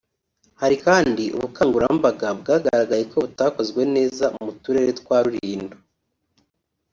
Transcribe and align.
Hari 0.61 0.75
kandi 0.85 1.23
ubukangurambaga 1.35 2.27
bwagaragaye 2.39 3.03
ko 3.11 3.17
butakozwe 3.25 3.81
neza 3.95 4.25
mu 4.43 4.51
turere 4.61 4.91
twa 4.99 5.17
Rulindo 5.23 5.75